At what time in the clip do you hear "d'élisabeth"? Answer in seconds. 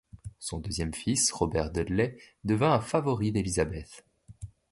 3.31-4.03